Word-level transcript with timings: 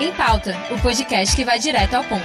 Em 0.00 0.12
Pauta, 0.12 0.54
o 0.72 0.80
podcast 0.80 1.34
que 1.34 1.44
vai 1.44 1.58
direto 1.58 1.94
ao 1.94 2.04
ponto. 2.04 2.22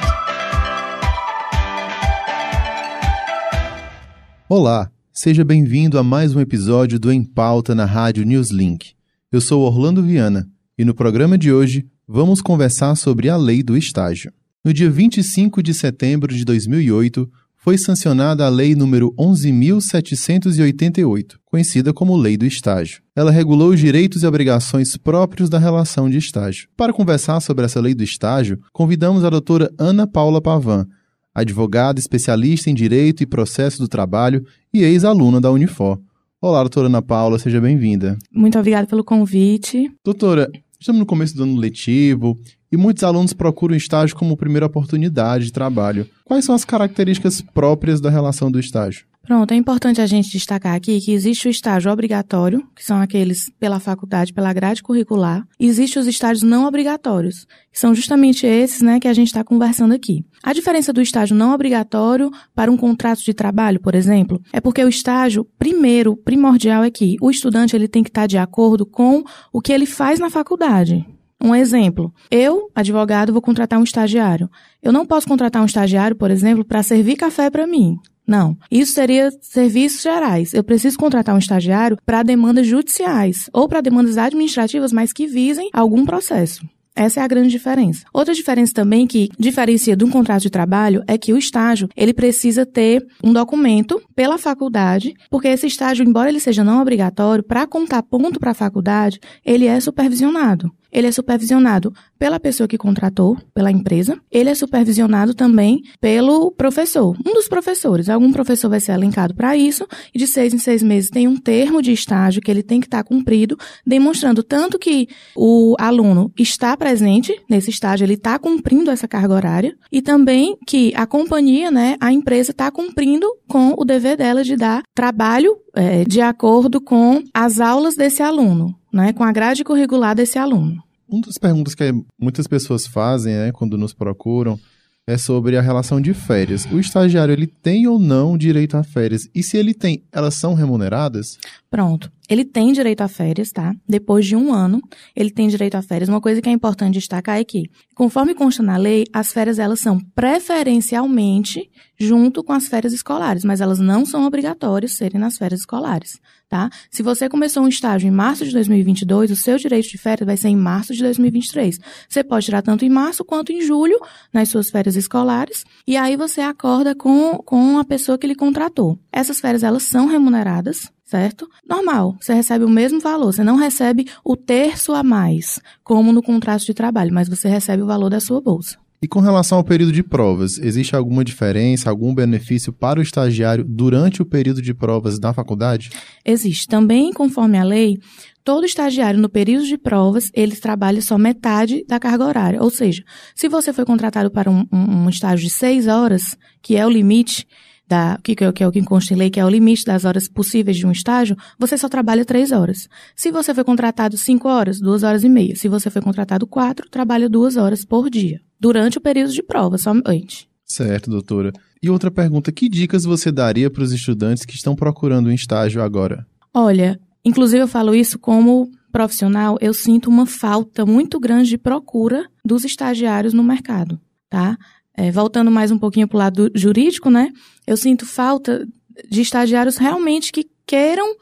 Olá, 4.47 4.91
seja 5.11 5.43
bem-vindo 5.43 5.97
a 5.97 6.03
mais 6.03 6.35
um 6.35 6.39
episódio 6.39 6.99
do 6.99 7.11
Em 7.11 7.23
Pauta 7.23 7.73
na 7.73 7.85
Rádio 7.85 8.23
Newslink. 8.25 8.93
Eu 9.31 9.41
sou 9.41 9.63
Orlando 9.63 10.03
Viana 10.03 10.47
e 10.77 10.85
no 10.85 10.93
programa 10.93 11.35
de 11.35 11.51
hoje 11.51 11.87
vamos 12.07 12.41
conversar 12.41 12.93
sobre 12.93 13.27
a 13.27 13.35
lei 13.35 13.63
do 13.63 13.75
estágio. 13.75 14.31
No 14.63 14.71
dia 14.71 14.91
25 14.91 15.63
de 15.63 15.73
setembro 15.73 16.31
de 16.31 16.45
2008, 16.45 17.27
foi 17.63 17.77
sancionada 17.77 18.45
a 18.45 18.49
Lei 18.49 18.75
nº 18.75 19.13
11.788, 19.17 21.37
conhecida 21.45 21.93
como 21.93 22.17
Lei 22.17 22.35
do 22.35 22.45
Estágio. 22.45 23.01
Ela 23.15 23.31
regulou 23.31 23.69
os 23.69 23.79
direitos 23.79 24.21
e 24.21 24.27
obrigações 24.27 24.97
próprios 24.97 25.49
da 25.49 25.57
relação 25.57 26.09
de 26.09 26.17
estágio. 26.17 26.67
Para 26.75 26.91
conversar 26.91 27.39
sobre 27.39 27.63
essa 27.63 27.79
Lei 27.79 27.93
do 27.93 28.03
Estágio, 28.03 28.59
convidamos 28.73 29.23
a 29.23 29.29
doutora 29.29 29.71
Ana 29.79 30.05
Paula 30.05 30.41
Pavan, 30.41 30.85
advogada 31.33 32.01
especialista 32.01 32.69
em 32.69 32.73
Direito 32.73 33.23
e 33.23 33.25
Processo 33.25 33.79
do 33.79 33.87
Trabalho 33.87 34.45
e 34.73 34.83
ex-aluna 34.83 35.39
da 35.39 35.49
Unifor. 35.49 36.01
Olá, 36.41 36.59
doutora 36.59 36.87
Ana 36.87 37.01
Paula, 37.01 37.39
seja 37.39 37.61
bem-vinda. 37.61 38.17
Muito 38.29 38.59
obrigada 38.59 38.87
pelo 38.87 39.05
convite. 39.05 39.89
Doutora, 40.03 40.51
estamos 40.77 40.99
no 40.99 41.05
começo 41.05 41.33
do 41.33 41.43
ano 41.43 41.55
letivo 41.55 42.37
e 42.69 42.75
muitos 42.75 43.03
alunos 43.03 43.31
procuram 43.33 43.75
o 43.75 43.77
estágio 43.77 44.13
como 44.15 44.35
primeira 44.35 44.65
oportunidade 44.65 45.45
de 45.45 45.53
trabalho. 45.53 46.05
Quais 46.33 46.45
são 46.45 46.55
as 46.55 46.65
características 46.65 47.41
próprias 47.41 48.01
da 48.01 48.09
relação 48.09 48.49
do 48.49 48.59
estágio? 48.59 49.05
Pronto, 49.21 49.51
é 49.51 49.55
importante 49.55 50.01
a 50.01 50.07
gente 50.07 50.31
destacar 50.31 50.73
aqui 50.73 50.99
que 50.99 51.11
existe 51.11 51.47
o 51.47 51.51
estágio 51.51 51.91
obrigatório, 51.91 52.67
que 52.75 52.83
são 52.83 52.99
aqueles 52.99 53.51
pela 53.59 53.79
faculdade, 53.79 54.33
pela 54.33 54.51
grade 54.51 54.81
curricular, 54.81 55.45
e 55.59 55.67
existe 55.67 55.99
os 55.99 56.07
estágios 56.07 56.41
não 56.41 56.65
obrigatórios, 56.65 57.45
que 57.71 57.79
são 57.79 57.93
justamente 57.93 58.47
esses, 58.47 58.81
né, 58.81 58.99
que 58.99 59.07
a 59.07 59.13
gente 59.13 59.27
está 59.27 59.43
conversando 59.43 59.93
aqui. 59.93 60.25
A 60.41 60.53
diferença 60.53 60.91
do 60.91 61.03
estágio 61.03 61.35
não 61.35 61.53
obrigatório 61.53 62.31
para 62.55 62.71
um 62.71 62.77
contrato 62.77 63.23
de 63.23 63.35
trabalho, 63.35 63.79
por 63.79 63.93
exemplo, 63.93 64.41
é 64.51 64.59
porque 64.59 64.83
o 64.83 64.89
estágio, 64.89 65.45
primeiro, 65.59 66.17
primordial 66.17 66.83
é 66.83 66.89
que 66.89 67.15
o 67.21 67.29
estudante 67.29 67.75
ele 67.75 67.87
tem 67.87 68.01
que 68.01 68.09
estar 68.09 68.25
de 68.25 68.39
acordo 68.39 68.87
com 68.87 69.23
o 69.53 69.61
que 69.61 69.71
ele 69.71 69.85
faz 69.85 70.19
na 70.19 70.31
faculdade. 70.31 71.05
Um 71.45 71.53
exemplo, 71.53 72.13
eu, 72.31 72.71
advogado, 72.73 73.33
vou 73.33 73.41
contratar 73.41 73.77
um 73.77 73.83
estagiário. 73.83 74.49
Eu 74.83 74.91
não 74.91 75.05
posso 75.05 75.25
contratar 75.25 75.61
um 75.61 75.65
estagiário, 75.65 76.13
por 76.13 76.29
exemplo, 76.29 76.65
para 76.65 76.83
servir 76.83 77.15
café 77.15 77.49
para 77.49 77.65
mim. 77.65 77.97
Não. 78.27 78.57
Isso 78.69 78.91
seria 78.91 79.31
serviços 79.41 80.01
gerais. 80.01 80.53
Eu 80.53 80.61
preciso 80.61 80.97
contratar 80.97 81.33
um 81.33 81.39
estagiário 81.39 81.97
para 82.05 82.21
demandas 82.21 82.67
judiciais 82.67 83.49
ou 83.53 83.67
para 83.69 83.79
demandas 83.79 84.17
administrativas, 84.17 84.91
mas 84.91 85.13
que 85.13 85.25
visem 85.25 85.69
algum 85.71 86.05
processo. 86.05 86.67
Essa 86.95 87.21
é 87.21 87.23
a 87.23 87.27
grande 87.27 87.49
diferença. 87.49 88.05
Outra 88.13 88.33
diferença 88.33 88.73
também 88.73 89.07
que 89.07 89.29
diferencia 89.39 89.95
de 89.95 90.03
um 90.03 90.11
contrato 90.11 90.43
de 90.43 90.49
trabalho 90.49 91.01
é 91.07 91.17
que 91.17 91.31
o 91.31 91.37
estágio, 91.37 91.87
ele 91.95 92.13
precisa 92.13 92.65
ter 92.65 93.05
um 93.23 93.31
documento 93.33 94.01
pela 94.13 94.37
faculdade, 94.37 95.13
porque 95.29 95.47
esse 95.47 95.65
estágio, 95.65 96.05
embora 96.05 96.29
ele 96.29 96.39
seja 96.41 96.63
não 96.63 96.81
obrigatório, 96.81 97.43
para 97.43 97.65
contar 97.65 98.03
ponto 98.03 98.39
para 98.39 98.51
a 98.51 98.55
faculdade, 98.55 99.19
ele 99.45 99.65
é 99.65 99.79
supervisionado 99.79 100.71
ele 100.93 101.07
é 101.07 101.11
supervisionado 101.11 101.93
pela 102.19 102.39
pessoa 102.39 102.67
que 102.67 102.77
contratou, 102.77 103.37
pela 103.53 103.71
empresa. 103.71 104.17
Ele 104.31 104.49
é 104.49 104.55
supervisionado 104.55 105.33
também 105.33 105.81
pelo 105.99 106.51
professor, 106.51 107.17
um 107.25 107.33
dos 107.33 107.47
professores. 107.47 108.07
Algum 108.07 108.31
professor 108.31 108.69
vai 108.69 108.79
ser 108.79 108.93
elencado 108.93 109.33
para 109.33 109.57
isso 109.57 109.87
e 110.13 110.19
de 110.19 110.27
seis 110.27 110.53
em 110.53 110.57
seis 110.57 110.83
meses 110.83 111.09
tem 111.09 111.27
um 111.27 111.35
termo 111.35 111.81
de 111.81 111.91
estágio 111.91 112.41
que 112.41 112.51
ele 112.51 112.63
tem 112.63 112.79
que 112.79 112.87
estar 112.87 113.03
tá 113.03 113.03
cumprido, 113.03 113.57
demonstrando 113.85 114.43
tanto 114.43 114.77
que 114.77 115.07
o 115.35 115.75
aluno 115.79 116.31
está 116.37 116.77
presente 116.77 117.35
nesse 117.49 117.71
estágio, 117.71 118.05
ele 118.05 118.13
está 118.13 118.37
cumprindo 118.37 118.91
essa 118.91 119.07
carga 119.07 119.33
horária 119.33 119.75
e 119.91 120.01
também 120.01 120.57
que 120.67 120.93
a 120.95 121.07
companhia, 121.07 121.71
né, 121.71 121.95
a 121.99 122.11
empresa 122.11 122.51
está 122.51 122.69
cumprindo 122.69 123.27
com 123.47 123.73
o 123.77 123.83
dever 123.83 124.17
dela 124.17 124.43
de 124.43 124.55
dar 124.55 124.83
trabalho 124.93 125.57
é, 125.75 126.03
de 126.03 126.21
acordo 126.21 126.79
com 126.79 127.23
as 127.33 127.59
aulas 127.59 127.95
desse 127.95 128.21
aluno 128.21 128.75
né, 128.93 129.11
com 129.11 129.23
a 129.23 129.31
grade 129.31 129.63
curricular 129.63 130.15
desse 130.15 130.37
aluno. 130.37 130.81
Uma 131.09 131.21
das 131.21 131.37
perguntas 131.37 131.73
que 131.73 131.91
muitas 132.21 132.47
pessoas 132.47 132.85
fazem 132.85 133.33
né, 133.33 133.51
quando 133.51 133.77
nos 133.77 133.93
procuram 133.93 134.59
é 135.05 135.17
sobre 135.17 135.57
a 135.57 135.61
relação 135.61 135.99
de 135.99 136.13
férias. 136.13 136.65
O 136.71 136.79
estagiário 136.79 137.33
ele 137.33 137.47
tem 137.47 137.87
ou 137.87 137.99
não 137.99 138.37
direito 138.37 138.77
a 138.77 138.83
férias? 138.83 139.27
E 139.35 139.43
se 139.43 139.57
ele 139.57 139.73
tem, 139.73 140.03
elas 140.13 140.35
são 140.35 140.53
remuneradas? 140.53 141.37
Pronto. 141.69 142.09
Ele 142.29 142.45
tem 142.45 142.71
direito 142.71 143.01
a 143.01 143.07
férias, 143.07 143.51
tá? 143.51 143.75
Depois 143.87 144.25
de 144.25 144.35
um 144.35 144.53
ano, 144.53 144.81
ele 145.15 145.29
tem 145.29 145.47
direito 145.47 145.75
a 145.75 145.81
férias. 145.81 146.07
Uma 146.07 146.21
coisa 146.21 146.41
que 146.41 146.49
é 146.49 146.51
importante 146.51 146.93
destacar 146.93 147.37
é 147.37 147.43
que, 147.43 147.69
conforme 147.93 148.33
consta 148.33 148.63
na 148.63 148.77
lei, 148.77 149.05
as 149.11 149.33
férias 149.33 149.59
elas 149.59 149.79
são 149.79 149.99
preferencialmente 150.15 151.69
junto 151.99 152.43
com 152.43 152.53
as 152.53 152.67
férias 152.67 152.93
escolares, 152.93 153.43
mas 153.43 153.61
elas 153.61 153.79
não 153.79 154.05
são 154.05 154.25
obrigatórias 154.25 154.93
serem 154.93 155.19
nas 155.19 155.37
férias 155.37 155.61
escolares, 155.61 156.19
tá? 156.49 156.69
Se 156.89 157.03
você 157.03 157.29
começou 157.29 157.63
um 157.63 157.67
estágio 157.67 158.07
em 158.07 158.11
março 158.11 158.45
de 158.45 158.51
2022, 158.51 159.31
o 159.31 159.35
seu 159.35 159.57
direito 159.57 159.89
de 159.89 159.97
férias 159.97 160.25
vai 160.25 160.37
ser 160.37 160.49
em 160.49 160.55
março 160.55 160.93
de 160.93 161.01
2023. 161.01 161.79
Você 162.09 162.23
pode 162.23 162.45
tirar 162.45 162.61
tanto 162.61 162.83
em 162.83 162.89
março 162.89 163.23
quanto 163.23 163.51
em 163.51 163.61
julho 163.61 163.99
nas 164.33 164.49
suas 164.49 164.69
férias 164.69 164.95
escolares, 164.95 165.63
e 165.87 165.95
aí 165.95 166.15
você 166.15 166.41
acorda 166.41 166.95
com, 166.95 167.37
com 167.45 167.77
a 167.77 167.85
pessoa 167.85 168.17
que 168.17 168.27
lhe 168.27 168.35
contratou. 168.35 168.97
Essas 169.11 169.39
férias 169.39 169.63
elas 169.63 169.83
são 169.83 170.07
remuneradas, 170.07 170.91
certo? 171.13 171.47
Normal, 171.69 172.17
você 172.19 172.33
recebe 172.33 172.65
o 172.65 172.69
mesmo 172.69 172.99
valor, 172.99 173.31
você 173.31 173.43
não 173.43 173.55
recebe 173.55 174.07
o 174.25 174.35
terço 174.35 174.93
a 174.93 175.03
mais, 175.03 175.61
como 175.83 176.11
no 176.11 176.23
contrato 176.23 176.65
de 176.65 176.73
trabalho, 176.73 177.13
mas 177.13 177.29
você 177.29 177.47
recebe 177.47 177.83
o 177.83 177.85
valor 177.85 178.09
da 178.09 178.19
sua 178.19 178.41
bolsa. 178.41 178.79
E 178.99 179.07
com 179.07 179.19
relação 179.19 179.59
ao 179.59 179.63
período 179.63 179.91
de 179.91 180.01
provas, 180.01 180.57
existe 180.57 180.95
alguma 180.95 181.23
diferença, 181.23 181.87
algum 181.87 182.15
benefício 182.15 182.73
para 182.73 182.99
o 182.99 183.03
estagiário 183.03 183.63
durante 183.63 184.23
o 184.23 184.25
período 184.25 184.59
de 184.59 184.73
provas 184.73 185.19
da 185.19 185.31
faculdade? 185.31 185.91
Existe. 186.25 186.67
Também, 186.67 187.13
conforme 187.13 187.59
a 187.59 187.63
lei, 187.63 187.99
todo 188.43 188.65
estagiário 188.65 189.19
no 189.19 189.29
período 189.29 189.67
de 189.67 189.77
provas, 189.77 190.31
ele 190.33 190.55
trabalha 190.55 191.01
só 191.01 191.15
metade 191.15 191.85
da 191.87 191.99
carga 191.99 192.25
horária. 192.25 192.63
Ou 192.63 192.71
seja, 192.71 193.03
se 193.35 193.47
você 193.47 193.71
foi 193.71 193.85
contratado 193.85 194.31
para 194.31 194.49
um, 194.49 194.65
um, 194.71 195.03
um 195.03 195.09
estágio 195.09 195.45
de 195.45 195.53
seis 195.53 195.85
horas, 195.85 196.35
que 196.59 196.75
é 196.75 196.83
o 196.83 196.89
limite, 196.89 197.45
da, 197.87 198.19
que, 198.23 198.35
que, 198.35 198.51
que 198.51 198.63
é 198.63 198.67
o 198.67 198.71
que 198.71 198.81
consta 198.83 199.13
em 199.13 199.17
lei, 199.17 199.29
que 199.29 199.39
é 199.39 199.45
o 199.45 199.49
limite 199.49 199.85
das 199.85 200.05
horas 200.05 200.27
possíveis 200.27 200.77
de 200.77 200.85
um 200.85 200.91
estágio, 200.91 201.35
você 201.59 201.77
só 201.77 201.89
trabalha 201.89 202.25
três 202.25 202.51
horas. 202.51 202.87
Se 203.15 203.31
você 203.31 203.53
foi 203.53 203.63
contratado 203.63 204.17
cinco 204.17 204.47
horas, 204.47 204.79
duas 204.79 205.03
horas 205.03 205.23
e 205.23 205.29
meia. 205.29 205.55
Se 205.55 205.67
você 205.67 205.89
foi 205.89 206.01
contratado 206.01 206.47
quatro, 206.47 206.89
trabalha 206.89 207.29
duas 207.29 207.57
horas 207.57 207.83
por 207.85 208.09
dia. 208.09 208.41
Durante 208.59 208.97
o 208.97 209.01
período 209.01 209.33
de 209.33 209.43
prova, 209.43 209.77
somente. 209.77 210.47
Certo, 210.65 211.09
doutora. 211.09 211.51
E 211.81 211.89
outra 211.89 212.09
pergunta, 212.09 212.51
que 212.51 212.69
dicas 212.69 213.03
você 213.03 213.31
daria 213.31 213.69
para 213.69 213.83
os 213.83 213.91
estudantes 213.91 214.45
que 214.45 214.55
estão 214.55 214.75
procurando 214.75 215.27
um 215.27 215.33
estágio 215.33 215.83
agora? 215.83 216.25
Olha, 216.53 216.99
inclusive 217.25 217.61
eu 217.61 217.67
falo 217.67 217.93
isso 217.93 218.17
como 218.17 218.71
profissional, 218.91 219.57
eu 219.59 219.73
sinto 219.73 220.09
uma 220.09 220.25
falta 220.25 220.85
muito 220.85 221.19
grande 221.19 221.49
de 221.49 221.57
procura 221.57 222.27
dos 222.45 222.63
estagiários 222.63 223.33
no 223.33 223.43
mercado, 223.43 223.99
tá? 224.29 224.55
É, 224.95 225.11
voltando 225.11 225.49
mais 225.49 225.71
um 225.71 225.77
pouquinho 225.77 226.07
para 226.07 226.15
o 226.15 226.19
lado 226.19 226.51
jurídico, 226.53 227.09
né? 227.09 227.31
Eu 227.65 227.75
sinto 227.75 228.05
falta 228.05 228.67
de 229.09 229.21
estagiários 229.21 229.77
realmente 229.77 230.31
que 230.31 230.47
queiram 230.65 231.15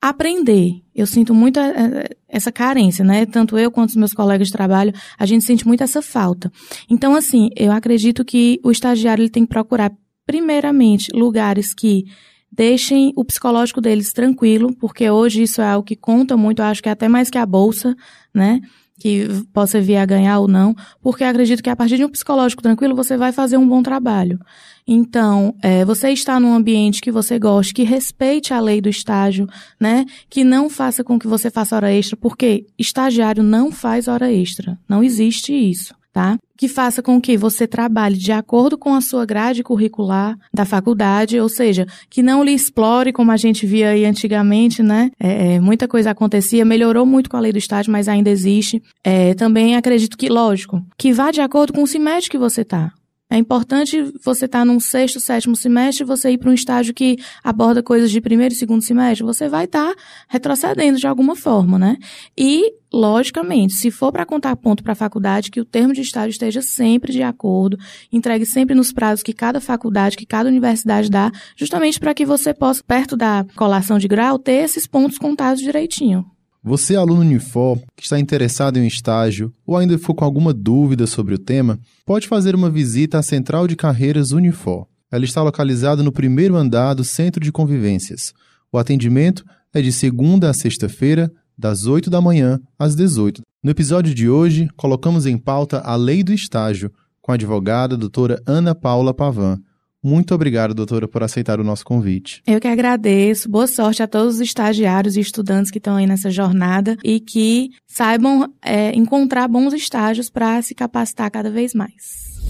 aprender. 0.00 0.80
Eu 0.94 1.06
sinto 1.06 1.34
muito 1.34 1.58
é, 1.58 1.70
é, 1.70 2.08
essa 2.28 2.52
carência, 2.52 3.04
né? 3.04 3.26
Tanto 3.26 3.58
eu 3.58 3.70
quanto 3.70 3.90
os 3.90 3.96
meus 3.96 4.12
colegas 4.12 4.48
de 4.48 4.52
trabalho, 4.52 4.92
a 5.18 5.26
gente 5.26 5.44
sente 5.44 5.66
muito 5.66 5.82
essa 5.82 6.00
falta. 6.00 6.50
Então, 6.88 7.14
assim, 7.14 7.50
eu 7.56 7.72
acredito 7.72 8.24
que 8.24 8.60
o 8.62 8.70
estagiário 8.70 9.22
ele 9.22 9.30
tem 9.30 9.42
que 9.44 9.48
procurar, 9.48 9.92
primeiramente, 10.24 11.10
lugares 11.12 11.74
que 11.74 12.04
deixem 12.50 13.12
o 13.16 13.24
psicológico 13.24 13.80
deles 13.80 14.12
tranquilo, 14.12 14.74
porque 14.76 15.10
hoje 15.10 15.42
isso 15.42 15.60
é 15.60 15.66
algo 15.66 15.84
que 15.84 15.96
conta 15.96 16.36
muito, 16.36 16.60
eu 16.60 16.66
acho 16.66 16.82
que 16.82 16.88
é 16.88 16.92
até 16.92 17.08
mais 17.08 17.28
que 17.28 17.38
a 17.38 17.44
bolsa, 17.44 17.94
né? 18.32 18.60
Que 18.98 19.28
possa 19.52 19.80
vir 19.80 19.96
a 19.96 20.06
ganhar 20.06 20.38
ou 20.40 20.48
não, 20.48 20.74
porque 21.00 21.24
acredito 21.24 21.62
que 21.62 21.70
a 21.70 21.76
partir 21.76 21.96
de 21.96 22.04
um 22.04 22.08
psicológico 22.08 22.62
tranquilo 22.62 22.94
você 22.94 23.16
vai 23.16 23.32
fazer 23.32 23.56
um 23.56 23.68
bom 23.68 23.82
trabalho. 23.82 24.38
Então, 24.86 25.54
é, 25.62 25.84
você 25.84 26.10
está 26.10 26.40
num 26.40 26.54
ambiente 26.54 27.00
que 27.00 27.12
você 27.12 27.38
goste, 27.38 27.74
que 27.74 27.82
respeite 27.82 28.54
a 28.54 28.60
lei 28.60 28.80
do 28.80 28.88
estágio, 28.88 29.46
né? 29.78 30.06
Que 30.30 30.42
não 30.42 30.70
faça 30.70 31.04
com 31.04 31.18
que 31.18 31.26
você 31.26 31.50
faça 31.50 31.76
hora 31.76 31.92
extra, 31.92 32.16
porque 32.16 32.66
estagiário 32.78 33.42
não 33.42 33.70
faz 33.70 34.08
hora 34.08 34.32
extra. 34.32 34.78
Não 34.88 35.04
existe 35.04 35.52
isso 35.52 35.98
tá? 36.12 36.38
Que 36.56 36.68
faça 36.68 37.02
com 37.02 37.20
que 37.20 37.36
você 37.36 37.66
trabalhe 37.66 38.16
de 38.16 38.32
acordo 38.32 38.76
com 38.76 38.94
a 38.94 39.00
sua 39.00 39.24
grade 39.24 39.62
curricular 39.62 40.36
da 40.52 40.64
faculdade, 40.64 41.38
ou 41.38 41.48
seja, 41.48 41.86
que 42.10 42.22
não 42.22 42.42
lhe 42.42 42.52
explore 42.52 43.12
como 43.12 43.30
a 43.30 43.36
gente 43.36 43.66
via 43.66 43.90
aí 43.90 44.04
antigamente, 44.04 44.82
né? 44.82 45.10
É, 45.20 45.54
é, 45.54 45.60
muita 45.60 45.86
coisa 45.86 46.10
acontecia, 46.10 46.64
melhorou 46.64 47.06
muito 47.06 47.30
com 47.30 47.36
a 47.36 47.40
lei 47.40 47.52
do 47.52 47.58
estágio, 47.58 47.92
mas 47.92 48.08
ainda 48.08 48.30
existe. 48.30 48.82
É, 49.04 49.34
também 49.34 49.76
acredito 49.76 50.16
que, 50.16 50.28
lógico, 50.28 50.82
que 50.96 51.12
vá 51.12 51.30
de 51.30 51.40
acordo 51.40 51.72
com 51.72 51.82
o 51.82 51.86
CIMED 51.86 52.28
que 52.28 52.38
você 52.38 52.64
tá. 52.64 52.92
É 53.30 53.36
importante 53.36 54.00
você 54.24 54.46
estar 54.46 54.60
tá 54.60 54.64
num 54.64 54.80
sexto, 54.80 55.20
sétimo 55.20 55.54
semestre, 55.54 56.02
você 56.02 56.30
ir 56.30 56.38
para 56.38 56.50
um 56.50 56.54
estágio 56.54 56.94
que 56.94 57.18
aborda 57.44 57.82
coisas 57.82 58.10
de 58.10 58.22
primeiro 58.22 58.54
e 58.54 58.56
segundo 58.56 58.82
semestre, 58.82 59.22
você 59.22 59.50
vai 59.50 59.66
estar 59.66 59.94
tá 59.94 60.02
retrocedendo 60.28 60.98
de 60.98 61.06
alguma 61.06 61.36
forma, 61.36 61.78
né? 61.78 61.98
E, 62.36 62.72
logicamente, 62.90 63.74
se 63.74 63.90
for 63.90 64.10
para 64.10 64.24
contar 64.24 64.56
ponto 64.56 64.82
para 64.82 64.92
a 64.92 64.96
faculdade, 64.96 65.50
que 65.50 65.60
o 65.60 65.64
termo 65.64 65.92
de 65.92 66.00
estágio 66.00 66.30
esteja 66.30 66.62
sempre 66.62 67.12
de 67.12 67.22
acordo, 67.22 67.78
entregue 68.10 68.46
sempre 68.46 68.74
nos 68.74 68.92
prazos 68.92 69.22
que 69.22 69.34
cada 69.34 69.60
faculdade, 69.60 70.16
que 70.16 70.24
cada 70.24 70.48
universidade 70.48 71.10
dá, 71.10 71.30
justamente 71.54 72.00
para 72.00 72.14
que 72.14 72.24
você 72.24 72.54
possa, 72.54 72.82
perto 72.82 73.14
da 73.14 73.44
colação 73.54 73.98
de 73.98 74.08
grau, 74.08 74.38
ter 74.38 74.64
esses 74.64 74.86
pontos 74.86 75.18
contados 75.18 75.60
direitinho. 75.60 76.24
Você, 76.68 76.96
aluno 76.96 77.22
Unifor, 77.22 77.78
que 77.96 78.02
está 78.02 78.20
interessado 78.20 78.76
em 78.76 78.82
um 78.82 78.86
estágio 78.86 79.50
ou 79.66 79.74
ainda 79.74 79.96
ficou 79.96 80.14
com 80.14 80.24
alguma 80.26 80.52
dúvida 80.52 81.06
sobre 81.06 81.34
o 81.34 81.38
tema, 81.38 81.78
pode 82.04 82.28
fazer 82.28 82.54
uma 82.54 82.68
visita 82.68 83.18
à 83.18 83.22
Central 83.22 83.66
de 83.66 83.74
Carreiras 83.74 84.32
Unifor. 84.32 84.86
Ela 85.10 85.24
está 85.24 85.42
localizada 85.42 86.02
no 86.02 86.12
primeiro 86.12 86.56
andar 86.56 86.92
do 86.92 87.04
Centro 87.04 87.42
de 87.42 87.50
Convivências. 87.50 88.34
O 88.70 88.76
atendimento 88.76 89.46
é 89.72 89.80
de 89.80 89.90
segunda 89.90 90.50
a 90.50 90.52
sexta-feira, 90.52 91.32
das 91.56 91.86
8 91.86 92.10
da 92.10 92.20
manhã 92.20 92.60
às 92.78 92.94
18. 92.94 93.40
No 93.62 93.70
episódio 93.70 94.14
de 94.14 94.28
hoje, 94.28 94.68
colocamos 94.76 95.24
em 95.24 95.38
pauta 95.38 95.80
a 95.80 95.96
Lei 95.96 96.22
do 96.22 96.34
Estágio, 96.34 96.92
com 97.22 97.32
a 97.32 97.36
advogada 97.36 97.96
doutora 97.96 98.42
Ana 98.46 98.74
Paula 98.74 99.14
Pavan. 99.14 99.58
Muito 100.08 100.34
obrigado, 100.34 100.72
doutora, 100.72 101.06
por 101.06 101.22
aceitar 101.22 101.60
o 101.60 101.64
nosso 101.64 101.84
convite. 101.84 102.42
Eu 102.46 102.58
que 102.58 102.66
agradeço. 102.66 103.46
Boa 103.46 103.66
sorte 103.66 104.02
a 104.02 104.06
todos 104.06 104.36
os 104.36 104.40
estagiários 104.40 105.18
e 105.18 105.20
estudantes 105.20 105.70
que 105.70 105.76
estão 105.76 105.96
aí 105.96 106.06
nessa 106.06 106.30
jornada 106.30 106.96
e 107.04 107.20
que 107.20 107.72
saibam 107.86 108.50
é, 108.62 108.90
encontrar 108.96 109.46
bons 109.48 109.74
estágios 109.74 110.30
para 110.30 110.62
se 110.62 110.74
capacitar 110.74 111.30
cada 111.30 111.50
vez 111.50 111.74
mais. 111.74 112.40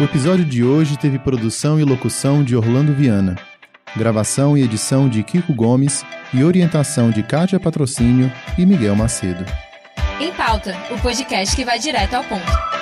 O 0.00 0.04
episódio 0.04 0.44
de 0.44 0.64
hoje 0.64 0.96
teve 0.96 1.18
produção 1.18 1.78
e 1.78 1.84
locução 1.84 2.42
de 2.42 2.56
Orlando 2.56 2.94
Viana, 2.94 3.36
gravação 3.94 4.56
e 4.56 4.62
edição 4.62 5.06
de 5.06 5.22
Kiko 5.22 5.52
Gomes 5.52 6.02
e 6.32 6.42
orientação 6.42 7.10
de 7.10 7.22
Kátia 7.22 7.60
Patrocínio 7.60 8.32
e 8.56 8.64
Miguel 8.64 8.96
Macedo. 8.96 9.44
Em 10.18 10.32
Pauta, 10.32 10.74
o 10.90 10.98
podcast 10.98 11.54
que 11.54 11.64
vai 11.64 11.78
direto 11.78 12.14
ao 12.14 12.24
ponto. 12.24 12.75